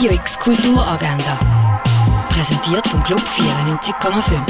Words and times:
Radio 0.00 0.14
X 0.14 0.38
Kulturagenda. 0.38 1.38
Präsentiert 2.30 2.88
vom 2.88 3.04
Club 3.04 3.20
94,5. 3.20 4.40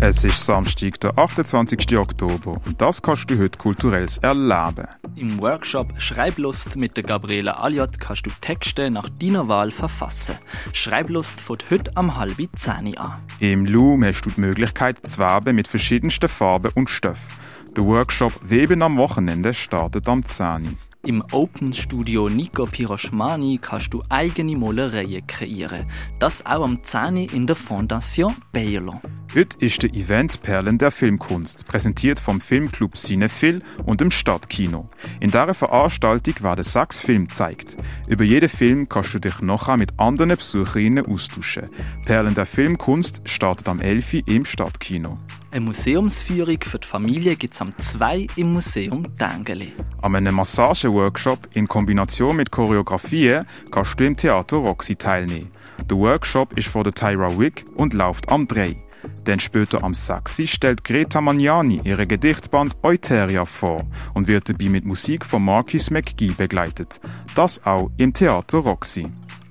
Es 0.00 0.22
ist 0.22 0.44
Samstag, 0.44 1.00
der 1.00 1.16
28. 1.16 1.96
Oktober 1.96 2.60
und 2.62 2.82
das 2.82 3.00
kannst 3.00 3.30
du 3.30 3.38
heute 3.38 3.56
kulturelles 3.56 4.18
erleben. 4.18 4.86
Im 5.14 5.40
Workshop 5.40 5.94
Schreiblust 5.96 6.76
mit 6.76 6.94
der 6.98 7.04
Gabriele 7.04 7.58
Aliot 7.58 7.98
kannst 7.98 8.26
du 8.26 8.30
Texte 8.42 8.90
nach 8.90 9.08
deiner 9.08 9.48
Wahl 9.48 9.70
verfassen. 9.70 10.34
Schreiblust 10.74 11.40
fängt 11.40 11.70
heute 11.70 11.96
am 11.96 12.18
halben 12.18 12.50
zehn 12.54 12.98
an. 12.98 13.14
Im 13.40 13.64
Loom 13.64 14.04
hast 14.04 14.26
du 14.26 14.30
die 14.30 14.42
Möglichkeit 14.42 15.08
zu 15.08 15.16
werben 15.16 15.56
mit 15.56 15.68
verschiedensten 15.68 16.28
Farben 16.28 16.72
und 16.74 16.90
Stoffen. 16.90 17.40
Der 17.74 17.84
Workshop 17.86 18.34
Weben 18.42 18.82
am 18.82 18.98
Wochenende 18.98 19.54
startet 19.54 20.06
am 20.06 20.22
10. 20.22 20.76
Im 21.06 21.22
Open 21.30 21.72
Studio 21.72 22.28
Nico 22.28 22.66
Piroschmani 22.66 23.60
kannst 23.62 23.94
du 23.94 24.02
eigene 24.08 24.56
Malereien 24.56 25.24
kreieren. 25.24 25.88
Das 26.18 26.44
auch 26.44 26.64
am 26.64 26.82
10. 26.82 27.28
in 27.28 27.46
der 27.46 27.54
Fondation 27.54 28.34
Bayerlo. 28.52 29.00
Heute 29.34 29.58
ist 29.58 29.82
der 29.82 29.92
Event 29.92 30.40
Perlen 30.40 30.78
der 30.78 30.90
Filmkunst, 30.90 31.66
präsentiert 31.66 32.18
vom 32.18 32.40
Filmclub 32.40 32.94
Cinefil 32.94 33.62
und 33.84 34.00
dem 34.00 34.10
Stadtkino. 34.10 34.88
In 35.20 35.30
dieser 35.30 35.52
Veranstaltung 35.52 36.34
werden 36.40 36.62
sechs 36.62 37.00
Filme 37.00 37.26
gezeigt. 37.26 37.76
Über 38.06 38.24
jeden 38.24 38.48
Film 38.48 38.88
kannst 38.88 39.12
du 39.14 39.18
dich 39.18 39.40
nachher 39.40 39.76
mit 39.76 39.98
anderen 39.98 40.36
Besucherinnen 40.36 41.04
austauschen. 41.04 41.68
Perlen 42.06 42.34
der 42.34 42.46
Filmkunst 42.46 43.28
startet 43.28 43.68
am 43.68 43.80
11. 43.80 44.22
im 44.26 44.44
Stadtkino. 44.44 45.18
Eine 45.50 45.66
Museumsführung 45.66 46.58
für 46.62 46.78
die 46.78 46.88
Familie 46.88 47.36
gibt 47.36 47.54
es 47.54 47.60
am 47.60 47.76
2 47.76 48.28
im 48.36 48.52
Museum 48.54 49.06
Dengeli. 49.18 49.72
An 50.00 50.14
einem 50.14 50.36
Massageworkshop 50.36 51.48
in 51.52 51.68
Kombination 51.68 52.36
mit 52.36 52.50
Choreografie 52.50 53.40
kannst 53.70 54.00
du 54.00 54.06
im 54.06 54.16
Theater 54.16 54.58
Roxy 54.58 54.96
teilnehmen. 54.96 55.50
Der 55.90 55.96
Workshop 55.98 56.56
ist 56.56 56.68
von 56.68 56.84
der 56.84 56.94
Tyra 56.94 57.38
Wick 57.38 57.66
und 57.74 57.92
läuft 57.92 58.28
am 58.30 58.48
3. 58.48 58.85
Dann 59.26 59.40
später 59.40 59.82
am 59.82 59.92
6. 59.92 60.48
stellt 60.48 60.84
Greta 60.84 61.20
Magnani 61.20 61.80
ihre 61.82 62.06
Gedichtband 62.06 62.76
Euteria 62.84 63.44
vor 63.44 63.84
und 64.14 64.28
wird 64.28 64.48
dabei 64.48 64.68
mit 64.68 64.84
Musik 64.84 65.26
von 65.26 65.44
Marcus 65.44 65.90
McGee 65.90 66.30
begleitet. 66.30 67.00
Das 67.34 67.64
auch 67.66 67.90
im 67.96 68.14
Theater 68.14 68.58
Roxy. 68.58 69.08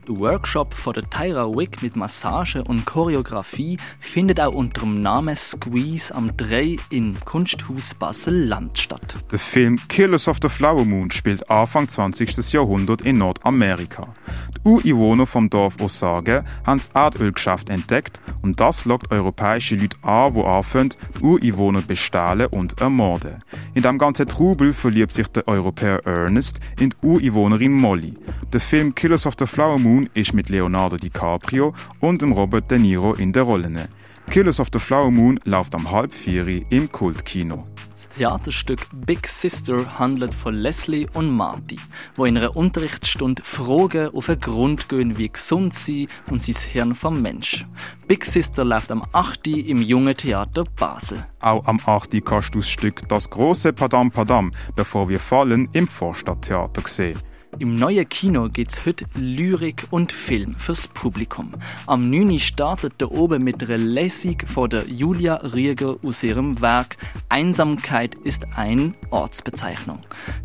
Der 0.07 0.19
Workshop 0.19 0.75
von 0.75 0.93
der 0.93 1.09
Tyra 1.09 1.47
Wick 1.47 1.81
mit 1.81 1.95
Massage 1.95 2.63
und 2.63 2.85
Choreografie 2.85 3.77
findet 3.99 4.39
auch 4.39 4.53
unter 4.53 4.81
dem 4.81 5.01
Namen 5.01 5.35
Squeeze 5.35 6.13
am 6.13 6.37
3 6.37 6.75
im 6.91 7.15
Kunsthaus 7.25 7.95
Basel-Land 7.95 8.77
statt. 8.77 9.15
Der 9.31 9.39
Film 9.39 9.79
Killers 9.87 10.27
of 10.27 10.37
the 10.43 10.49
Flower 10.49 10.85
Moon 10.85 11.09
spielt 11.09 11.49
Anfang 11.49 11.89
20. 11.89 12.53
Jahrhundert 12.53 13.01
in 13.01 13.17
Nordamerika. 13.17 14.13
Die 14.57 14.69
Ureinwohner 14.69 15.25
vom 15.25 15.49
Dorf 15.49 15.81
Osage 15.81 16.43
haben 16.65 16.79
das 16.79 16.89
Erdölgeschäft 16.93 17.69
entdeckt 17.69 18.19
und 18.43 18.59
das 18.59 18.85
lockt 18.85 19.11
europäische 19.11 19.75
Leute 19.75 19.97
an, 20.03 20.33
die 20.33 20.43
anfangen, 20.43 20.93
die 21.17 21.23
Ureinwohner 21.23 21.81
bestehlen 21.81 22.47
und 22.47 22.79
ermorden. 22.79 23.43
In 23.73 23.81
dem 23.81 23.97
ganzen 23.97 24.27
Trubel 24.27 24.73
verliebt 24.73 25.15
sich 25.15 25.27
der 25.29 25.47
Europäer 25.47 26.05
Ernest 26.05 26.59
in 26.79 26.91
die 26.91 27.07
Ureinwohnerin 27.07 27.73
Molly. 27.73 28.13
Der 28.55 28.61
Film 28.61 28.95
Killers 28.95 29.25
of 29.25 29.33
the 29.37 29.45
Flower 29.45 29.77
Moon 29.77 30.09
ist 30.13 30.33
mit 30.33 30.47
Leonardo 30.47 30.95
DiCaprio 30.95 31.73
und 31.99 32.21
dem 32.21 32.31
Robert 32.31 32.71
De 32.71 32.79
Niro 32.79 33.13
in 33.13 33.33
der 33.33 33.43
Rolle. 33.43 33.89
Killers 34.31 34.61
of 34.61 34.69
the 34.71 34.79
Flower 34.79 35.11
Moon 35.11 35.37
läuft 35.43 35.75
am 35.75 35.91
halb 35.91 36.13
vier 36.13 36.47
im 36.71 36.89
Kultkino. 36.89 37.65
Das 37.91 38.07
Theaterstück 38.15 38.87
Big 38.93 39.27
Sister 39.27 39.99
handelt 39.99 40.33
von 40.33 40.53
Leslie 40.55 41.05
und 41.15 41.35
Marty, 41.35 41.75
wo 42.15 42.23
in 42.23 42.37
einer 42.37 42.55
Unterrichtsstunde 42.55 43.43
Fragen 43.43 44.15
auf 44.15 44.27
den 44.27 44.39
Grund 44.39 44.87
gehen, 44.87 45.17
wie 45.17 45.27
gesund 45.27 45.73
sie 45.73 46.07
und 46.31 46.41
sein 46.41 46.55
Hirn 46.55 46.95
vom 46.95 47.21
Mensch. 47.21 47.65
Big 48.07 48.23
Sister 48.23 48.63
läuft 48.63 48.89
am 48.89 49.03
8. 49.11 49.47
im 49.47 49.81
Jungen 49.81 50.15
Theater 50.15 50.63
Basel. 50.77 51.25
Auch 51.41 51.65
am 51.65 51.81
8. 51.85 52.23
kannst 52.23 52.55
du 52.55 52.59
das 52.59 52.69
Stück 52.69 53.05
Das 53.09 53.29
große 53.29 53.73
Padam 53.73 54.11
Padam, 54.11 54.53
bevor 54.77 55.09
wir 55.09 55.19
fallen, 55.19 55.67
im 55.73 55.89
Vorstadttheater 55.89 56.87
sehen. 56.87 57.19
Im 57.57 57.75
neuen 57.75 58.07
Kino 58.09 58.49
gibt's 58.49 58.85
heute 58.85 59.05
Lyrik 59.15 59.87
und 59.89 60.11
Film 60.11 60.55
fürs 60.57 60.89
Publikum. 60.89 61.53
Am 61.87 62.09
9. 62.09 62.37
startet 62.37 62.99
der 62.99 63.11
oben 63.11 63.45
mit 63.45 63.63
einer 63.63 63.77
Lesung 63.77 64.37
von 64.45 64.69
der 64.69 64.85
Julia 64.89 65.35
Rieger 65.35 65.95
aus 66.03 66.21
ihrem 66.23 66.59
Werk 66.59 66.97
Einsamkeit 67.29 68.15
ist 68.15 68.45
ein 68.57 68.97
Ortsbezeichnung. 69.09 69.99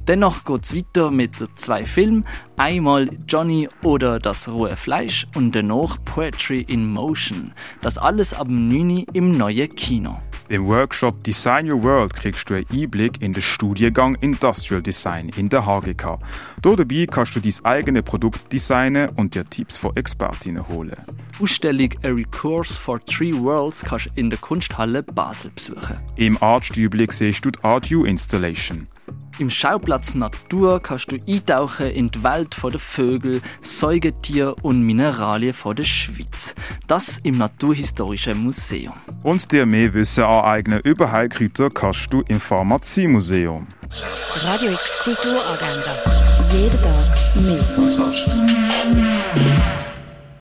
Dennoch 0.06 0.44
geht's 0.44 0.74
weiter 0.74 1.10
mit 1.10 1.34
zwei 1.56 1.84
Filmen. 1.84 2.24
Einmal 2.56 3.10
Johnny 3.26 3.68
oder 3.82 4.20
das 4.20 4.48
rohe 4.48 4.76
Fleisch 4.76 5.26
und 5.34 5.56
danach 5.56 5.98
Poetry 6.04 6.60
in 6.60 6.92
Motion. 6.92 7.52
Das 7.82 7.98
alles 7.98 8.32
ab 8.34 8.46
9. 8.48 9.06
im 9.14 9.32
neuen 9.32 9.74
Kino. 9.74 10.20
Im 10.50 10.66
Workshop 10.66 11.22
Design 11.22 11.70
Your 11.70 11.80
World 11.84 12.12
kriegst 12.12 12.50
du 12.50 12.54
einen 12.54 12.66
Einblick 12.72 13.22
in 13.22 13.32
den 13.32 13.40
Studiengang 13.40 14.16
Industrial 14.16 14.82
Design 14.82 15.30
in 15.36 15.48
der 15.48 15.64
HGK. 15.64 16.18
Dort 16.60 16.80
dabei 16.80 17.06
kannst 17.08 17.36
du 17.36 17.40
dein 17.40 17.54
eigenes 17.62 18.02
Produkt 18.02 18.52
designen 18.52 19.10
und 19.10 19.36
dir 19.36 19.48
Tipps 19.48 19.76
von 19.76 19.94
Expertinnen 19.94 20.66
holen. 20.66 20.96
Die 21.38 21.44
Ausstellung 21.44 21.90
A 22.02 22.08
Recourse 22.08 22.76
for 22.76 22.98
Three 23.04 23.32
Worlds 23.32 23.84
kannst 23.84 24.06
du 24.06 24.10
in 24.16 24.28
der 24.28 24.40
Kunsthalle 24.40 25.04
Basel 25.04 25.52
besuchen. 25.54 25.98
Im 26.16 26.36
Artstübli 26.42 27.06
siehst 27.08 27.44
du 27.44 27.52
die 27.52 27.62
Art 27.62 27.88
U 27.92 28.04
Installation. 28.04 28.88
Im 29.40 29.48
Schauplatz 29.48 30.14
Natur 30.14 30.82
kannst 30.82 31.10
du 31.10 31.16
eintauchen 31.26 31.86
in 31.86 32.10
die 32.10 32.22
Welt 32.22 32.54
der 32.62 32.78
Vögel, 32.78 33.40
Säugetier 33.62 34.54
und 34.60 34.82
Mineralien 34.82 35.54
der 35.74 35.82
Schweiz. 35.82 36.54
Das 36.86 37.16
im 37.22 37.38
Naturhistorischen 37.38 38.44
Museum. 38.44 38.92
Und 39.22 39.50
dir 39.50 39.64
mehr 39.64 39.94
Wissen 39.94 40.24
aneignen 40.24 40.80
über 40.84 41.10
Heilkräuter 41.10 41.70
kannst 41.70 42.12
du 42.12 42.20
im 42.28 42.38
Pharmaziemuseum. 42.38 43.66
Radio 44.34 44.72
X 44.72 44.98
Kulturagenda. 44.98 45.96
Jeden 46.52 46.82
Tag 46.82 47.16
mehr. 47.36 47.64